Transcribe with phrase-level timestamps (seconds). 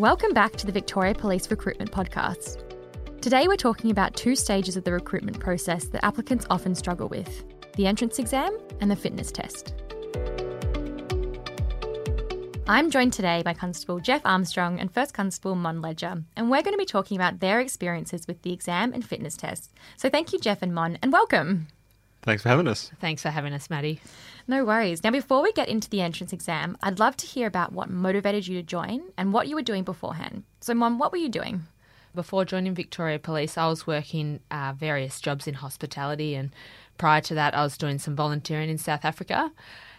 [0.00, 2.64] Welcome back to the Victoria Police Recruitment Podcast.
[3.20, 7.44] Today we're talking about two stages of the recruitment process that applicants often struggle with
[7.76, 9.72] the entrance exam and the fitness test.
[12.66, 16.74] I'm joined today by Constable Jeff Armstrong and First Constable Mon Ledger, and we're going
[16.74, 19.70] to be talking about their experiences with the exam and fitness test.
[19.96, 21.68] So thank you, Jeff and Mon, and welcome.
[22.22, 22.90] Thanks for having us.
[23.00, 24.00] Thanks for having us, Maddie.
[24.46, 25.02] No worries.
[25.02, 28.46] Now, before we get into the entrance exam, I'd love to hear about what motivated
[28.46, 30.44] you to join and what you were doing beforehand.
[30.60, 31.62] So, Mon, what were you doing?
[32.14, 36.50] Before joining Victoria Police, I was working uh, various jobs in hospitality, and
[36.98, 39.50] prior to that, I was doing some volunteering in South Africa.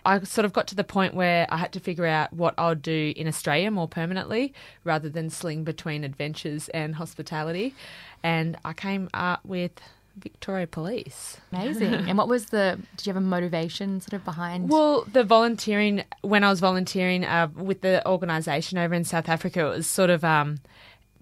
[0.06, 2.70] I sort of got to the point where I had to figure out what I
[2.70, 7.74] would do in Australia more permanently rather than sling between adventures and hospitality.
[8.22, 9.72] And I came up with
[10.18, 11.38] Victoria Police.
[11.52, 11.94] Amazing.
[12.10, 14.70] and what was the, did you have a motivation sort of behind?
[14.70, 19.68] Well, the volunteering, when I was volunteering uh, with the organisation over in South Africa,
[19.68, 20.60] it was sort of um,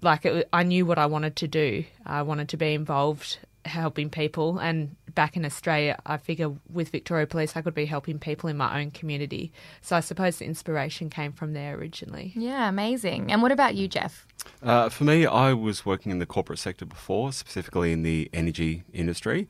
[0.01, 1.85] like it, I knew what I wanted to do.
[2.05, 7.27] I wanted to be involved helping people and back in Australia, I figure with Victoria
[7.27, 9.51] Police, I could be helping people in my own community.
[9.81, 12.33] So I suppose the inspiration came from there originally.
[12.35, 13.31] Yeah, amazing.
[13.31, 14.25] And what about you, Jeff?
[14.61, 18.83] Uh, for me, I was working in the corporate sector before, specifically in the energy
[18.93, 19.47] industry.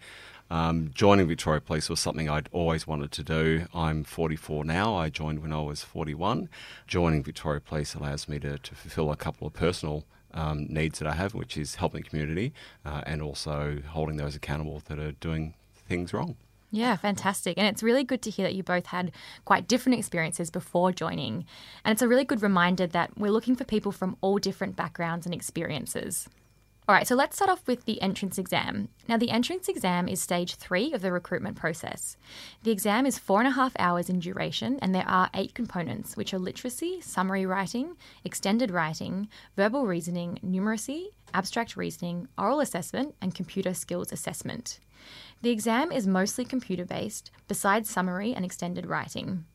[0.49, 3.65] Um, joining Victoria Police was something I'd always wanted to do.
[3.73, 4.95] I'm 44 now.
[4.95, 6.49] I joined when I was 41.
[6.85, 11.07] Joining Victoria Police allows me to, to fulfil a couple of personal um, needs that
[11.07, 12.53] I have, which is helping the community
[12.85, 15.53] uh, and also holding those accountable that are doing
[15.87, 16.35] things wrong.
[16.71, 17.59] Yeah, fantastic.
[17.59, 19.11] And it's really good to hear that you both had
[19.45, 21.45] quite different experiences before joining.
[21.85, 25.27] And it's a really good reminder that we're looking for people from all different backgrounds
[25.27, 26.27] and experiences.
[26.85, 28.89] All right, so let's start off with the entrance exam.
[29.07, 32.17] Now, the entrance exam is stage three of the recruitment process.
[32.63, 36.17] The exam is four and a half hours in duration, and there are eight components,
[36.17, 37.95] which are literacy, summary writing,
[38.25, 44.79] extended writing, verbal reasoning, numeracy, abstract reasoning, oral assessment, and computer skills assessment.
[45.41, 49.45] The exam is mostly computer based, besides summary and extended writing.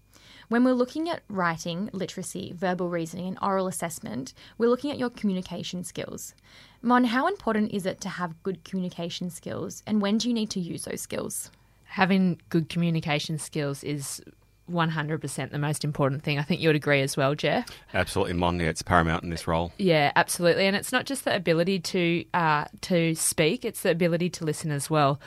[0.48, 5.10] When we're looking at writing, literacy, verbal reasoning, and oral assessment, we're looking at your
[5.10, 6.34] communication skills.
[6.80, 10.48] Mon, how important is it to have good communication skills, and when do you need
[10.50, 11.50] to use those skills?
[11.84, 14.22] Having good communication skills is
[14.70, 16.38] 100% the most important thing.
[16.38, 17.68] I think you would agree as well, Jeff.
[17.92, 18.58] Absolutely, Mon.
[18.58, 19.72] Yeah, it's paramount in this role.
[19.76, 20.66] Yeah, absolutely.
[20.66, 24.70] And it's not just the ability to uh, to speak; it's the ability to listen
[24.70, 25.20] as well.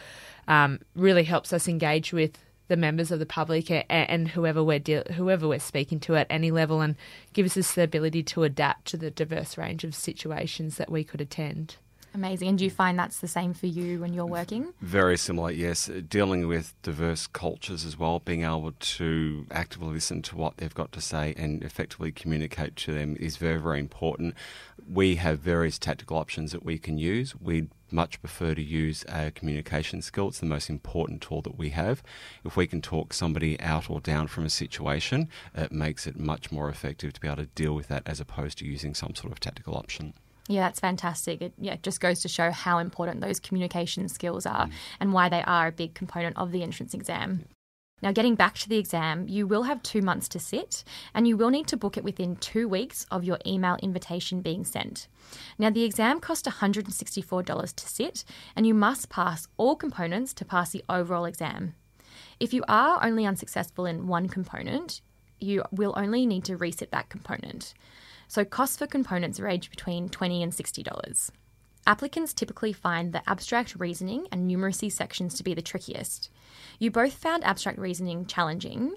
[0.48, 2.40] Um, really helps us engage with
[2.72, 6.26] the members of the public and, and whoever we're de- whoever we're speaking to at
[6.30, 6.96] any level, and
[7.34, 11.20] gives us the ability to adapt to the diverse range of situations that we could
[11.20, 11.76] attend.
[12.14, 12.48] Amazing.
[12.50, 14.74] And do you find that's the same for you when you're working?
[14.82, 15.90] Very similar, yes.
[16.10, 20.92] Dealing with diverse cultures as well, being able to actively listen to what they've got
[20.94, 24.36] to say and effectively communicate to them is very, very important.
[24.90, 27.34] We have various tactical options that we can use.
[27.40, 30.30] We'd much prefer to use a communication skill.
[30.30, 32.04] It's the most important tool that we have.
[32.44, 36.52] If we can talk somebody out or down from a situation, it makes it much
[36.52, 39.32] more effective to be able to deal with that as opposed to using some sort
[39.32, 40.14] of tactical option.
[40.48, 41.42] Yeah, that's fantastic.
[41.42, 44.72] It yeah, just goes to show how important those communication skills are mm.
[45.00, 47.46] and why they are a big component of the entrance exam.
[48.02, 51.38] Now, getting back to the exam, you will have two months to sit, and you
[51.38, 55.08] will need to book it within two weeks of your email invitation being sent.
[55.60, 58.24] Now, the exam costs $164 to sit,
[58.56, 61.76] and you must pass all components to pass the overall exam.
[62.40, 65.02] If you are only unsuccessful in one component,
[65.40, 67.74] you will only need to resit that component.
[68.28, 71.32] So, costs for components range between 20 and $60.
[71.88, 76.30] Applicants typically find the abstract reasoning and numeracy sections to be the trickiest.
[76.78, 78.94] You both found abstract reasoning challenging.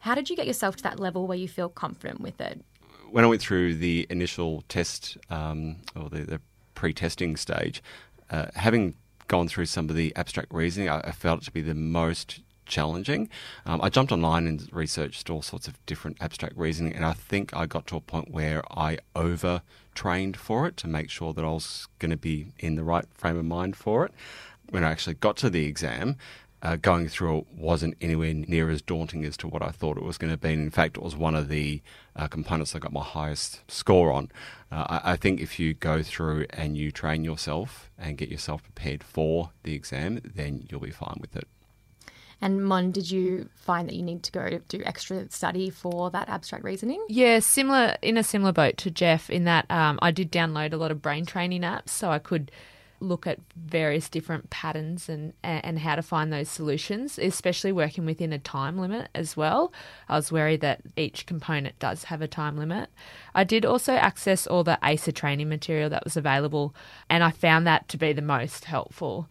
[0.00, 2.64] How did you get yourself to that level where you feel confident with it?
[3.10, 6.40] When I went through the initial test um, or the, the
[6.74, 7.82] pre testing stage,
[8.30, 8.94] uh, having
[9.26, 12.40] gone through some of the abstract reasoning, I, I felt it to be the most
[12.66, 13.28] challenging.
[13.66, 17.56] Um, I jumped online and researched all sorts of different abstract reasoning, and I think
[17.56, 19.62] I got to a point where I over
[19.98, 23.04] trained for it to make sure that I was going to be in the right
[23.14, 24.12] frame of mind for it.
[24.70, 26.16] When I actually got to the exam,
[26.62, 30.04] uh, going through it wasn't anywhere near as daunting as to what I thought it
[30.04, 30.52] was going to be.
[30.52, 31.82] And in fact, it was one of the
[32.14, 34.30] uh, components I got my highest score on.
[34.70, 38.62] Uh, I, I, think if you go through and you train yourself and get yourself
[38.62, 41.48] prepared for the exam, then you'll be fine with it.
[42.40, 46.28] And Mon, did you find that you need to go do extra study for that
[46.28, 47.04] abstract reasoning?
[47.08, 50.76] Yeah, similar in a similar boat to Jeff in that um, I did download a
[50.76, 52.50] lot of brain training apps, so I could
[53.00, 58.32] look at various different patterns and and how to find those solutions, especially working within
[58.32, 59.72] a time limit as well.
[60.08, 62.90] I was worried that each component does have a time limit.
[63.34, 66.74] I did also access all the ACER training material that was available,
[67.10, 69.28] and I found that to be the most helpful.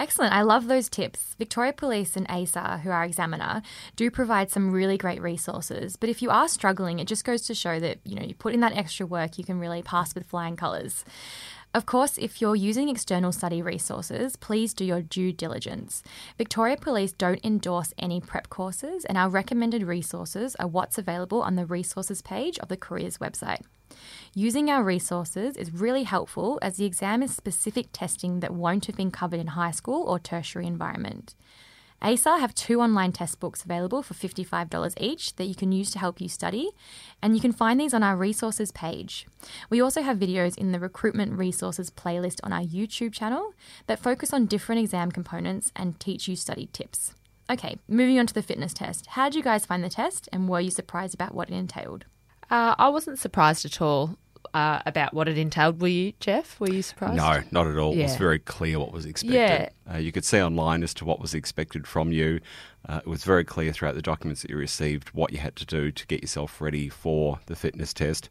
[0.00, 0.32] Excellent.
[0.32, 1.36] I love those tips.
[1.38, 3.60] Victoria Police and ACER, who are examiner,
[3.96, 5.96] do provide some really great resources.
[5.96, 8.54] But if you are struggling, it just goes to show that, you know, you put
[8.54, 11.04] in that extra work, you can really pass with flying colours.
[11.74, 16.02] Of course, if you're using external study resources, please do your due diligence.
[16.38, 21.56] Victoria Police don't endorse any prep courses, and our recommended resources are what's available on
[21.56, 23.60] the resources page of the Careers website.
[24.34, 28.96] Using our resources is really helpful as the exam is specific testing that won't have
[28.96, 31.34] been covered in high school or tertiary environment.
[32.02, 35.98] ACER have two online test books available for $55 each that you can use to
[35.98, 36.70] help you study,
[37.20, 39.26] and you can find these on our resources page.
[39.68, 43.52] We also have videos in the recruitment resources playlist on our YouTube channel
[43.86, 47.14] that focus on different exam components and teach you study tips.
[47.50, 49.08] Okay, moving on to the fitness test.
[49.08, 52.06] How did you guys find the test, and were you surprised about what it entailed?
[52.50, 54.16] Uh, I wasn't surprised at all
[54.54, 55.80] uh, about what it entailed.
[55.80, 56.58] Were you, Jeff?
[56.58, 57.16] Were you surprised?
[57.16, 57.94] No, not at all.
[57.94, 58.00] Yeah.
[58.00, 59.36] It was very clear what was expected.
[59.36, 59.68] Yeah.
[59.92, 62.40] Uh, you could see online as to what was expected from you.
[62.88, 65.66] Uh, it was very clear throughout the documents that you received what you had to
[65.66, 68.28] do to get yourself ready for the fitness test.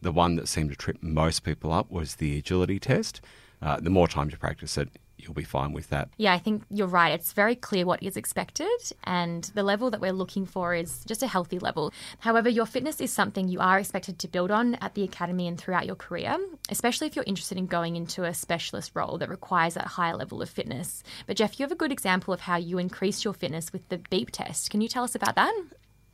[0.00, 3.20] The one that seemed to trip most people up was the agility test.
[3.60, 4.88] Uh, the more time you practice it,
[5.22, 6.08] you'll be fine with that.
[6.16, 7.12] Yeah, I think you're right.
[7.12, 8.68] It's very clear what is expected,
[9.04, 11.92] and the level that we're looking for is just a healthy level.
[12.20, 15.58] However, your fitness is something you are expected to build on at the academy and
[15.58, 16.36] throughout your career,
[16.68, 20.42] especially if you're interested in going into a specialist role that requires that higher level
[20.42, 21.02] of fitness.
[21.26, 23.98] But, Jeff, you have a good example of how you increased your fitness with the
[24.10, 24.70] beep test.
[24.70, 25.54] Can you tell us about that?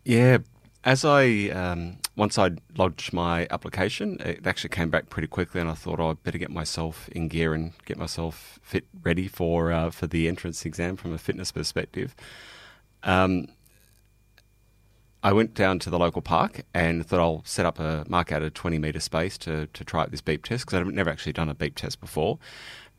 [0.05, 0.38] Yeah,
[0.87, 5.69] as I um, once I lodged my application, it actually came back pretty quickly, and
[5.69, 9.73] I thought oh, I'd better get myself in gear and get myself fit ready for
[9.73, 12.15] uh, for the entrance exam from a fitness perspective.
[13.03, 13.49] Um,
[15.25, 18.43] I went down to the local park and thought I'll set up a mark out
[18.43, 21.33] a 20 metre space to, to try out this beep test because I've never actually
[21.33, 22.38] done a beep test before.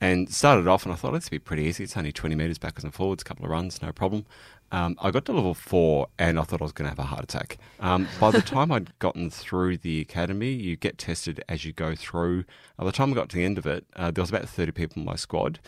[0.02, 1.86] And started off and I thought this would be pretty easy.
[1.86, 4.26] It's only 20 metres backwards and forwards, a couple of runs, no problem.
[4.72, 7.04] Um, I got to level four and I thought I was going to have a
[7.04, 7.58] heart attack.
[7.80, 11.96] Um, by the time I'd gotten through the academy, you get tested as you go
[11.96, 12.44] through.
[12.78, 14.72] By the time I got to the end of it, uh, there was about 30
[14.72, 15.60] people in my squad.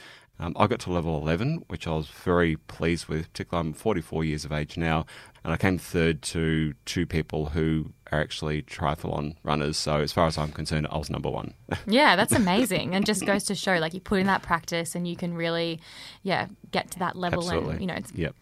[0.41, 4.23] Um, I got to level 11, which I was very pleased with, particularly I'm 44
[4.23, 5.05] years of age now,
[5.43, 9.75] and I came third to two people who are actually triathlon runners.
[9.75, 11.55] So as far as I'm concerned, I was number one.
[11.85, 15.05] Yeah, that's amazing, and just goes to show like you put in that practice, and
[15.05, 15.81] you can really,
[16.23, 17.71] yeah, get to that level, Absolutely.
[17.71, 18.35] and you know, it's Yep.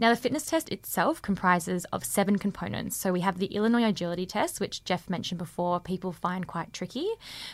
[0.00, 2.96] Now, the fitness test itself comprises of seven components.
[2.96, 7.06] So we have the Illinois agility test, which Jeff mentioned before, people find quite tricky.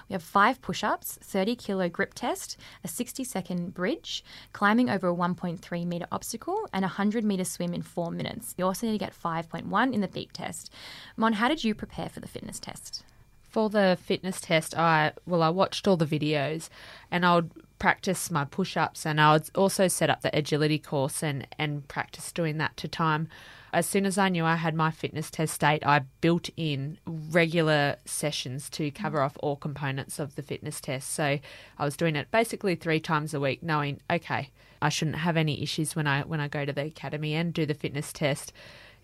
[0.08, 5.08] We have five push ups, 30 kilo grip test, a 60 second bridge, climbing over
[5.08, 8.54] a 1.3 meter obstacle, and a 100 meter swim in four minutes.
[8.56, 10.72] You also need to get 5.1 in the beep test.
[11.16, 13.02] Mon, how did you prepare for the fitness test?
[13.48, 16.68] For the fitness test, I well, I watched all the videos,
[17.10, 21.22] and I would practice my push-ups, and I would also set up the agility course
[21.22, 23.28] and and practice doing that to time.
[23.72, 27.96] As soon as I knew I had my fitness test date, I built in regular
[28.06, 31.10] sessions to cover off all components of the fitness test.
[31.10, 31.38] So
[31.78, 34.50] I was doing it basically three times a week, knowing okay,
[34.80, 37.66] I shouldn't have any issues when I when I go to the academy and do
[37.66, 38.52] the fitness test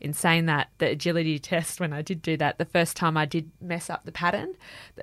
[0.00, 3.24] in saying that, the agility test, when I did do that, the first time I
[3.24, 4.54] did mess up the pattern,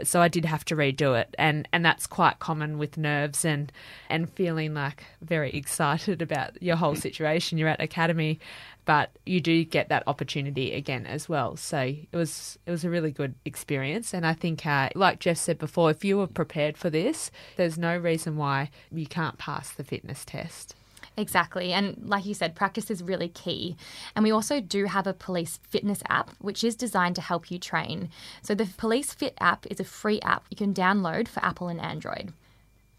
[0.03, 3.71] so I did have to redo it, and and that's quite common with nerves and
[4.09, 7.57] and feeling like very excited about your whole situation.
[7.57, 8.39] You're at academy,
[8.85, 11.55] but you do get that opportunity again as well.
[11.55, 15.37] So it was it was a really good experience, and I think, uh, like Jeff
[15.37, 19.71] said before, if you were prepared for this, there's no reason why you can't pass
[19.71, 20.75] the fitness test.
[21.19, 21.73] Exactly.
[21.73, 23.75] And like you said, practice is really key.
[24.15, 27.59] And we also do have a police fitness app, which is designed to help you
[27.59, 28.09] train.
[28.41, 31.81] So the Police Fit app is a free app you can download for Apple and
[31.81, 32.31] Android.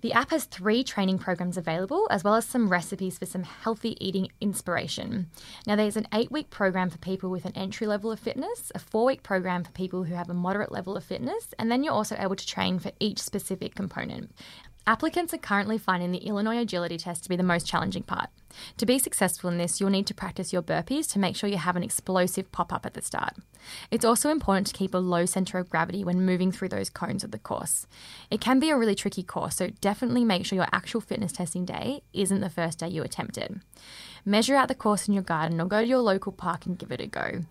[0.02, 3.96] The app has three training programs available, as well as some recipes for some healthy
[4.00, 5.28] eating inspiration.
[5.66, 8.78] Now, there's an eight week program for people with an entry level of fitness, a
[8.78, 11.92] four week program for people who have a moderate level of fitness, and then you're
[11.92, 14.32] also able to train for each specific component.
[14.86, 18.28] Applicants are currently finding the Illinois agility test to be the most challenging part.
[18.78, 21.58] To be successful in this, you'll need to practice your burpees to make sure you
[21.58, 23.34] have an explosive pop up at the start.
[23.90, 27.22] It's also important to keep a low center of gravity when moving through those cones
[27.22, 27.86] of the course.
[28.30, 31.64] It can be a really tricky course, so definitely make sure your actual fitness testing
[31.64, 33.52] day isn't the first day you attempt it.
[34.24, 36.90] Measure out the course in your garden or go to your local park and give
[36.90, 37.44] it a go.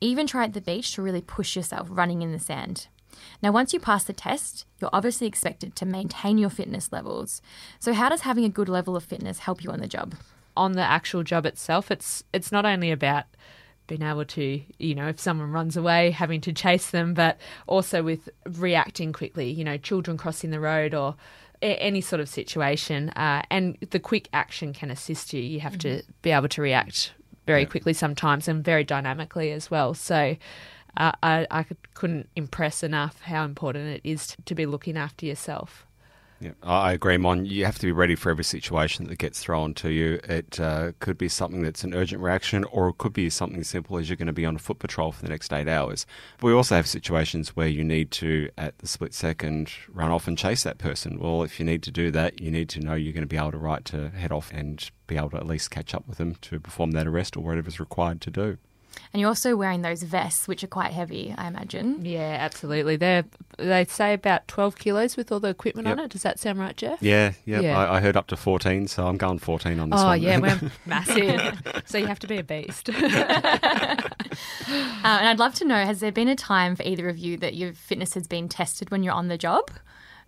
[0.00, 2.88] Even try at the beach to really push yourself running in the sand.
[3.42, 7.42] Now, once you pass the test, you're obviously expected to maintain your fitness levels.
[7.78, 10.14] So, how does having a good level of fitness help you on the job?
[10.56, 13.24] On the actual job itself, it's it's not only about
[13.86, 18.02] being able to, you know, if someone runs away, having to chase them, but also
[18.02, 21.14] with reacting quickly, you know, children crossing the road or
[21.62, 23.10] any sort of situation.
[23.10, 25.40] Uh, and the quick action can assist you.
[25.40, 25.98] You have mm-hmm.
[25.98, 27.12] to be able to react
[27.46, 27.68] very yeah.
[27.68, 29.94] quickly sometimes and very dynamically as well.
[29.94, 30.36] So
[30.96, 35.86] I, I couldn't impress enough how important it is to be looking after yourself.
[36.38, 37.46] Yeah, I agree, Mon.
[37.46, 40.20] You have to be ready for every situation that gets thrown to you.
[40.24, 43.68] It uh, could be something that's an urgent reaction, or it could be something as
[43.68, 46.04] simple as you're going to be on a foot patrol for the next eight hours.
[46.36, 50.28] But we also have situations where you need to, at the split second, run off
[50.28, 51.18] and chase that person.
[51.18, 53.38] Well, if you need to do that, you need to know you're going to be
[53.38, 56.18] able to right to head off and be able to at least catch up with
[56.18, 58.58] them to perform that arrest or whatever's required to do.
[59.12, 62.04] And you're also wearing those vests, which are quite heavy, I imagine.
[62.04, 62.96] Yeah, absolutely.
[62.96, 63.24] They
[63.58, 65.98] they say about 12 kilos with all the equipment yep.
[65.98, 66.10] on it.
[66.10, 67.02] Does that sound right, Jeff?
[67.02, 67.62] Yeah, yep.
[67.62, 67.78] yeah.
[67.78, 70.20] I, I, heard up to 14, so I'm going 14 on this oh, one.
[70.20, 71.62] yeah, we're massive.
[71.86, 72.90] so you have to be a beast.
[72.90, 72.94] uh,
[74.68, 77.54] and I'd love to know has there been a time for either of you that
[77.54, 79.70] your fitness has been tested when you're on the job?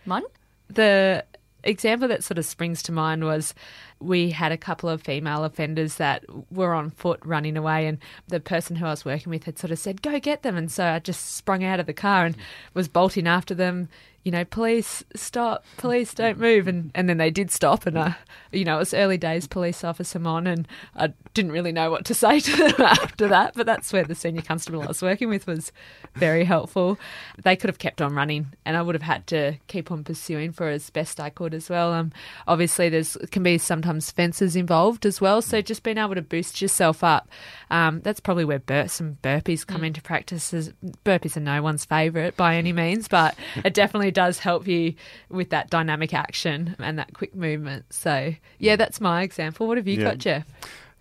[0.06, 0.22] Mon?
[0.68, 1.24] The
[1.64, 3.54] example that sort of springs to mind was
[4.00, 8.40] we had a couple of female offenders that were on foot running away, and the
[8.40, 10.56] person who I was working with had sort of said, Go get them.
[10.56, 12.36] And so I just sprung out of the car and
[12.74, 13.88] was bolting after them,
[14.28, 16.68] you know, police stop, police don't move.
[16.68, 17.86] And, and then they did stop.
[17.86, 18.14] And, I,
[18.52, 22.04] you know, it was early days police officer on, and I didn't really know what
[22.04, 23.54] to say to them after that.
[23.54, 25.72] But that's where the senior constable I was working with was
[26.14, 26.98] very helpful.
[27.42, 30.52] They could have kept on running, and I would have had to keep on pursuing
[30.52, 31.94] for as best I could as well.
[31.94, 32.12] Um,
[32.46, 35.42] obviously, there's can be sometimes fences involved as well.
[35.42, 37.28] So just being able to boost yourself up,
[37.70, 39.88] um, that's probably where bur- some burpees come mm.
[39.88, 40.52] into practice.
[41.04, 44.94] Burpees are no one's favourite by any means, but it definitely does help you
[45.28, 47.92] with that dynamic action and that quick movement.
[47.92, 49.66] So, yeah, that's my example.
[49.66, 50.04] What have you yeah.
[50.04, 50.46] got, Jeff?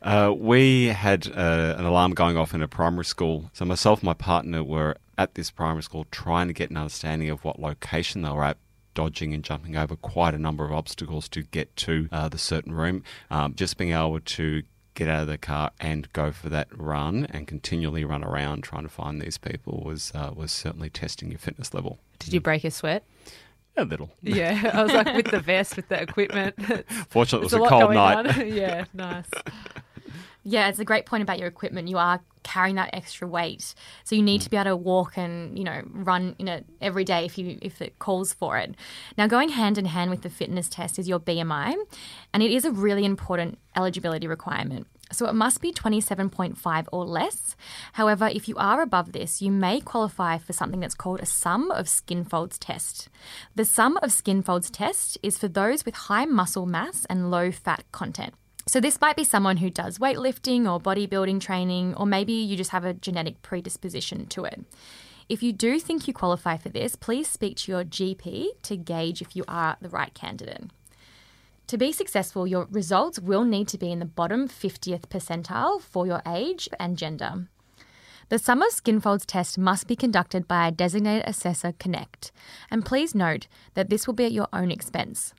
[0.02, 3.50] Uh, we had uh, an alarm going off in a primary school.
[3.54, 7.30] So, myself and my partner were at this primary school trying to get an understanding
[7.30, 8.58] of what location they were at
[8.98, 12.74] dodging and jumping over quite a number of obstacles to get to uh, the certain
[12.74, 13.04] room.
[13.30, 14.64] Um, just being able to
[14.96, 18.82] get out of the car and go for that run and continually run around trying
[18.82, 22.00] to find these people was uh, was certainly testing your fitness level.
[22.18, 23.04] Did you break a sweat?
[23.76, 24.10] A little.
[24.24, 26.56] Yeah, I was like with the vest, with the equipment.
[27.10, 28.48] Fortunately, it was a, a cold night.
[28.52, 29.30] yeah, nice.
[30.50, 31.90] Yeah, it's a great point about your equipment.
[31.90, 33.76] You are carrying that extra weight,
[34.06, 34.52] so you need to mm.
[34.52, 37.82] be able to walk and you know run in it every day if you if
[37.82, 38.74] it calls for it.
[39.18, 41.76] Now, going hand in hand with the fitness test is your BMI,
[42.34, 44.88] and it is a really important eligibility requirement.
[45.12, 47.58] So it must be 27.5 or less.
[47.94, 51.72] However, if you are above this, you may qualify for something that's called a sum
[51.72, 53.10] of skin folds test.
[53.56, 57.52] The sum of skin folds test is for those with high muscle mass and low
[57.52, 58.34] fat content.
[58.68, 62.72] So, this might be someone who does weightlifting or bodybuilding training, or maybe you just
[62.72, 64.66] have a genetic predisposition to it.
[65.30, 69.22] If you do think you qualify for this, please speak to your GP to gauge
[69.22, 70.66] if you are the right candidate.
[71.68, 76.06] To be successful, your results will need to be in the bottom 50th percentile for
[76.06, 77.48] your age and gender.
[78.28, 82.34] The Sum of Skin Folds test must be conducted by a designated assessor Connect,
[82.70, 85.34] and please note that this will be at your own expense.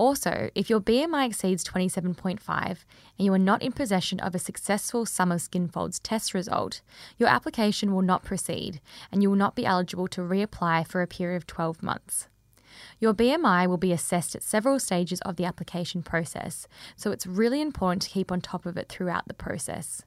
[0.00, 2.78] Also, if your BMI exceeds 27.5 and
[3.18, 6.80] you are not in possession of a successful sum of skin folds test result,
[7.18, 8.80] your application will not proceed
[9.12, 12.28] and you will not be eligible to reapply for a period of 12 months.
[12.98, 16.66] Your BMI will be assessed at several stages of the application process,
[16.96, 20.00] so it's really important to keep on top of it throughout the process.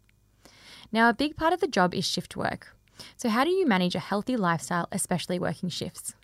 [0.92, 2.76] Now, a big part of the job is shift work.
[3.16, 6.16] So, how do you manage a healthy lifestyle, especially working shifts?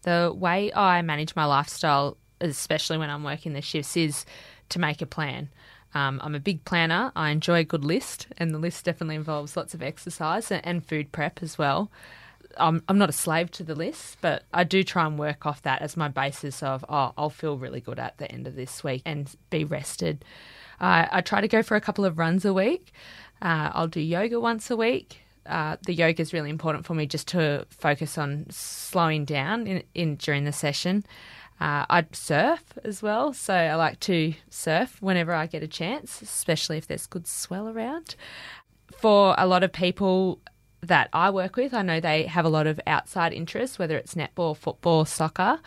[0.00, 2.16] The way I manage my lifestyle
[2.50, 4.26] especially when I'm working the shifts, is
[4.68, 5.48] to make a plan.
[5.94, 7.12] Um, I'm a big planner.
[7.14, 11.12] I enjoy a good list, and the list definitely involves lots of exercise and food
[11.12, 11.90] prep as well.
[12.58, 15.62] I'm, I'm not a slave to the list, but I do try and work off
[15.62, 18.84] that as my basis of, oh, I'll feel really good at the end of this
[18.84, 20.24] week and be rested.
[20.80, 22.92] Uh, I try to go for a couple of runs a week.
[23.40, 25.20] Uh, I'll do yoga once a week.
[25.46, 29.82] Uh, the yoga is really important for me just to focus on slowing down in,
[29.94, 31.04] in during the session.
[31.60, 36.20] Uh, I surf as well, so I like to surf whenever I get a chance,
[36.20, 38.16] especially if there's good swell around.
[38.96, 40.40] For a lot of people
[40.80, 44.14] that I work with, I know they have a lot of outside interests, whether it's
[44.14, 45.60] netball, football, soccer,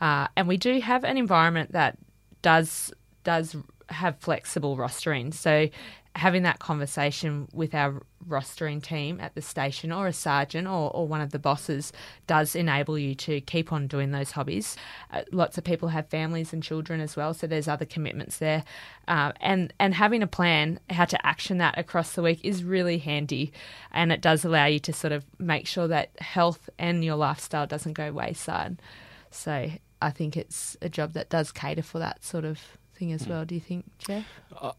[0.00, 1.96] uh, and we do have an environment that
[2.42, 2.92] does
[3.24, 3.56] does
[3.88, 5.32] have flexible rostering.
[5.32, 5.68] So
[6.18, 11.06] having that conversation with our rostering team at the station or a sergeant or, or
[11.06, 11.92] one of the bosses
[12.26, 14.76] does enable you to keep on doing those hobbies.
[15.12, 18.64] Uh, lots of people have families and children as well, so there's other commitments there.
[19.06, 22.98] Uh, and, and having a plan how to action that across the week is really
[22.98, 23.52] handy
[23.92, 27.66] and it does allow you to sort of make sure that health and your lifestyle
[27.66, 28.82] doesn't go wayside.
[29.30, 29.70] So
[30.02, 32.60] I think it's a job that does cater for that sort of
[32.98, 33.30] thing as hmm.
[33.30, 33.44] well.
[33.44, 34.26] Do you think, Jeff?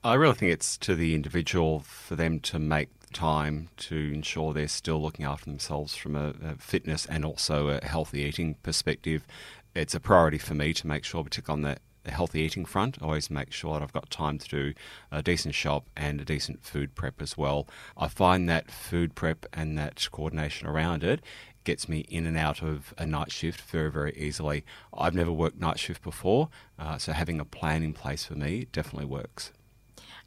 [0.03, 4.67] I really think it's to the individual for them to make time to ensure they're
[4.67, 9.25] still looking after themselves from a, a, fitness and also a healthy eating perspective.
[9.73, 11.79] It's a priority for me to make sure, particularly on the
[12.11, 14.73] healthy eating front, I always make sure that I've got time to do
[15.11, 17.67] a decent shop and a decent food prep as well.
[17.97, 21.21] I find that food prep and that coordination around it
[21.69, 24.65] gets me in and out of a night shift very, very easily.
[24.91, 26.49] I've never worked night shift before,
[26.79, 29.51] uh, so having a plan in place for me definitely works.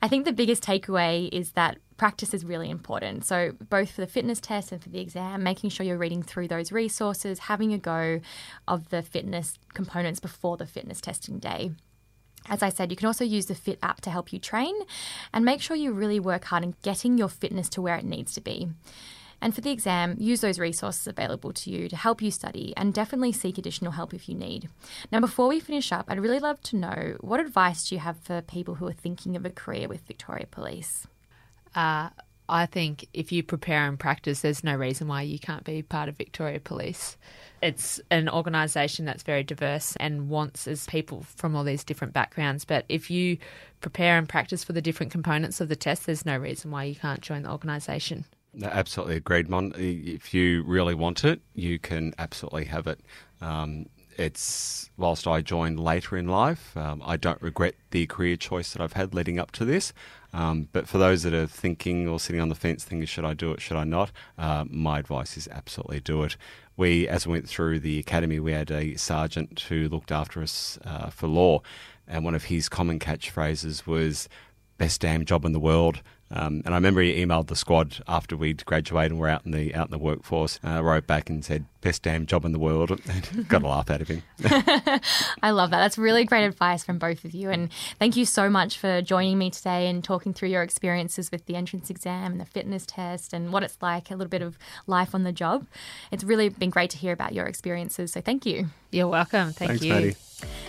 [0.00, 3.24] I think the biggest takeaway is that practice is really important.
[3.24, 6.46] So, both for the fitness test and for the exam, making sure you're reading through
[6.46, 8.20] those resources, having a go
[8.68, 11.72] of the fitness components before the fitness testing day.
[12.48, 14.74] As I said, you can also use the Fit app to help you train
[15.32, 18.32] and make sure you really work hard in getting your fitness to where it needs
[18.34, 18.68] to be.
[19.42, 22.94] And for the exam, use those resources available to you to help you study and
[22.94, 24.68] definitely seek additional help if you need.
[25.10, 28.18] Now, before we finish up, I'd really love to know what advice do you have
[28.18, 31.08] for people who are thinking of a career with Victoria Police?
[31.74, 32.10] Uh,
[32.48, 36.08] I think if you prepare and practice, there's no reason why you can't be part
[36.08, 37.16] of Victoria Police.
[37.60, 42.64] It's an organisation that's very diverse and wants as people from all these different backgrounds.
[42.64, 43.38] But if you
[43.80, 46.94] prepare and practice for the different components of the test, there's no reason why you
[46.94, 48.24] can't join the organisation.
[48.60, 49.72] Absolutely agreed, Mon.
[49.76, 53.00] If you really want it, you can absolutely have it.
[53.40, 53.86] Um,
[54.18, 58.82] it's whilst I joined later in life, um, I don't regret the career choice that
[58.82, 59.94] I've had leading up to this.
[60.34, 63.32] Um, but for those that are thinking or sitting on the fence, thinking should I
[63.32, 66.36] do it, should I not, uh, my advice is absolutely do it.
[66.76, 70.78] We, as we went through the academy, we had a sergeant who looked after us
[70.84, 71.62] uh, for law,
[72.06, 74.28] and one of his common catchphrases was
[74.76, 76.02] "best damn job in the world."
[76.32, 79.52] Um, and I remember he emailed the squad after we'd graduated and we're out in
[79.52, 80.58] the out in the workforce.
[80.64, 83.00] Uh, wrote back and said, "Best damn job in the world."
[83.48, 84.22] Got a laugh out of him.
[85.42, 85.78] I love that.
[85.78, 89.38] That's really great advice from both of you, and thank you so much for joining
[89.38, 93.32] me today and talking through your experiences with the entrance exam and the fitness test
[93.32, 95.66] and what it's like a little bit of life on the job.
[96.10, 98.12] It's really been great to hear about your experiences.
[98.12, 98.66] So thank you.
[98.90, 99.52] You're welcome.
[99.52, 99.92] Thank Thanks, you.
[99.92, 100.16] Maddie.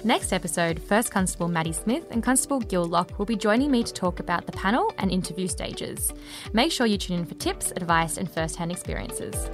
[0.04, 3.94] Next episode, First Constable Maddie Smith and Constable Gil Locke will be joining me to
[3.94, 6.12] talk about the panel and interview stages.
[6.52, 9.50] Make sure you tune in for tips, advice, and first hand experiences.